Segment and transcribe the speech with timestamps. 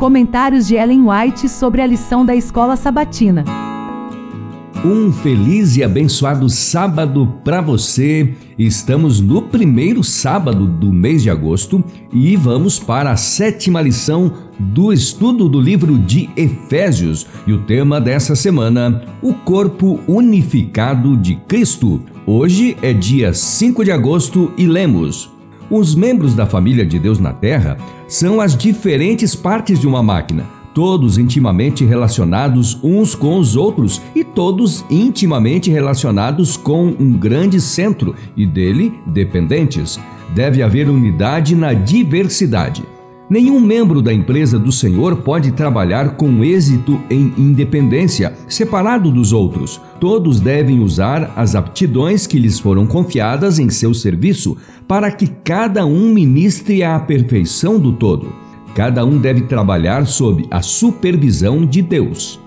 [0.00, 3.44] Comentários de Ellen White sobre a lição da escola sabatina.
[4.82, 8.32] Um feliz e abençoado sábado para você.
[8.58, 11.84] Estamos no primeiro sábado do mês de agosto
[12.14, 17.26] e vamos para a sétima lição do estudo do livro de Efésios.
[17.46, 22.00] E o tema dessa semana: o corpo unificado de Cristo.
[22.26, 25.39] Hoje é dia 5 de agosto e lemos.
[25.70, 27.76] Os membros da família de Deus na Terra
[28.08, 30.44] são as diferentes partes de uma máquina,
[30.74, 38.16] todos intimamente relacionados uns com os outros e todos intimamente relacionados com um grande centro
[38.36, 40.00] e dele dependentes.
[40.34, 42.82] Deve haver unidade na diversidade.
[43.30, 49.80] Nenhum membro da empresa do Senhor pode trabalhar com êxito em independência, separado dos outros.
[50.00, 54.56] Todos devem usar as aptidões que lhes foram confiadas em seu serviço,
[54.88, 58.32] para que cada um ministre à perfeição do todo.
[58.74, 62.39] Cada um deve trabalhar sob a supervisão de Deus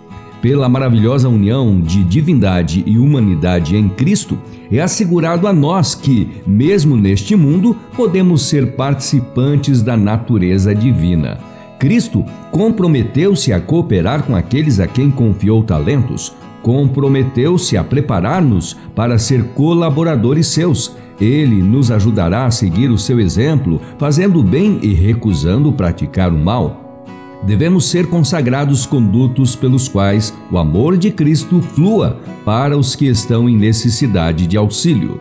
[0.44, 4.38] pela maravilhosa união de divindade e humanidade em Cristo,
[4.70, 11.40] é assegurado a nós que, mesmo neste mundo, podemos ser participantes da natureza divina.
[11.80, 19.46] Cristo comprometeu-se a cooperar com aqueles a quem confiou talentos, comprometeu-se a preparar-nos para ser
[19.54, 20.94] colaboradores seus.
[21.22, 26.38] Ele nos ajudará a seguir o seu exemplo, fazendo o bem e recusando praticar o
[26.38, 26.83] mal
[27.46, 33.50] devemos ser consagrados condutos pelos quais o amor de Cristo flua para os que estão
[33.50, 35.20] em necessidade de auxílio.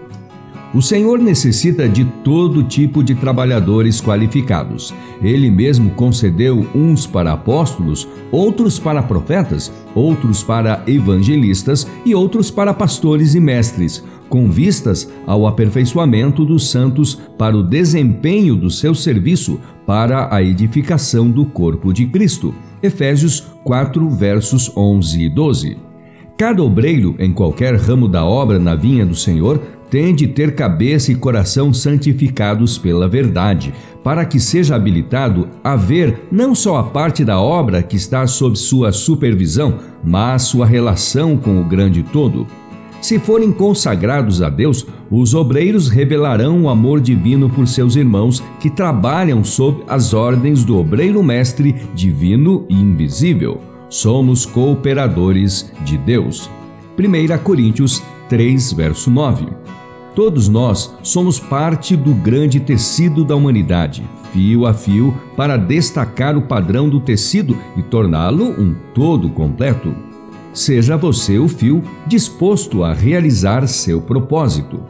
[0.74, 4.94] O Senhor necessita de todo tipo de trabalhadores qualificados.
[5.20, 12.72] Ele mesmo concedeu uns para apóstolos, outros para profetas, outros para evangelistas e outros para
[12.72, 19.60] pastores e mestres, com vistas ao aperfeiçoamento dos santos para o desempenho do seu serviço
[19.86, 22.54] para a edificação do corpo de Cristo.
[22.82, 25.76] Efésios 4, versos 11 e 12.
[26.38, 29.60] Cada obreiro em qualquer ramo da obra na vinha do Senhor
[29.90, 36.28] tem de ter cabeça e coração santificados pela verdade, para que seja habilitado a ver
[36.32, 41.60] não só a parte da obra que está sob sua supervisão, mas sua relação com
[41.60, 42.46] o grande todo.
[43.02, 48.70] Se forem consagrados a Deus, os obreiros revelarão o amor divino por seus irmãos que
[48.70, 53.60] trabalham sob as ordens do obreiro mestre divino e invisível.
[53.88, 56.48] Somos cooperadores de Deus.
[56.96, 59.48] 1 Coríntios 3, verso 9.
[60.14, 66.42] Todos nós somos parte do grande tecido da humanidade, fio a fio, para destacar o
[66.42, 70.11] padrão do tecido e torná-lo um todo completo.
[70.52, 74.80] Seja você o fio disposto a realizar seu propósito.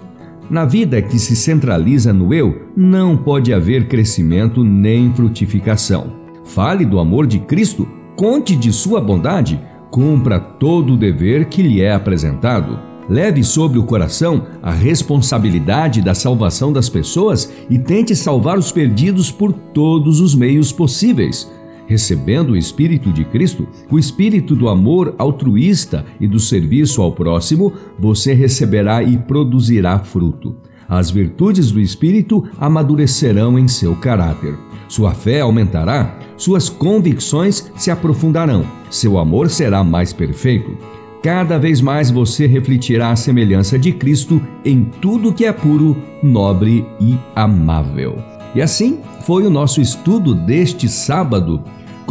[0.51, 6.15] Na vida que se centraliza no eu, não pode haver crescimento nem frutificação.
[6.45, 11.81] Fale do amor de Cristo, conte de sua bondade, cumpra todo o dever que lhe
[11.81, 12.79] é apresentado.
[13.09, 19.31] Leve sobre o coração a responsabilidade da salvação das pessoas e tente salvar os perdidos
[19.31, 21.49] por todos os meios possíveis
[21.93, 27.75] recebendo o Espírito de Cristo, o Espírito do amor altruísta e do serviço ao próximo,
[27.99, 30.57] você receberá e produzirá fruto.
[30.89, 34.55] As virtudes do Espírito amadurecerão em seu caráter.
[34.89, 40.77] Sua fé aumentará, suas convicções se aprofundarão, seu amor será mais perfeito.
[41.23, 46.85] Cada vez mais você refletirá a semelhança de Cristo em tudo que é puro, nobre
[46.99, 48.17] e amável.
[48.55, 51.63] E assim foi o nosso estudo deste sábado,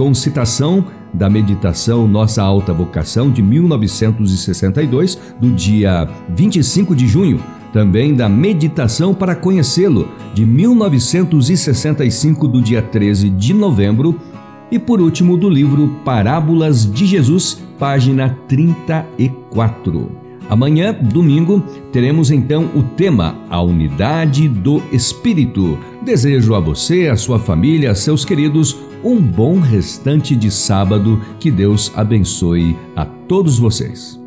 [0.01, 7.39] com citação da meditação Nossa Alta Vocação de 1962, do dia 25 de junho,
[7.71, 14.19] também da Meditação para Conhecê-lo, de 1965, do dia 13 de novembro,
[14.71, 20.20] e por último do livro Parábolas de Jesus, página 34.
[20.49, 25.77] Amanhã, domingo, teremos então o tema A Unidade do Espírito.
[26.01, 31.21] Desejo a você, a sua família, a seus queridos, um bom restante de sábado.
[31.39, 34.19] Que Deus abençoe a todos vocês.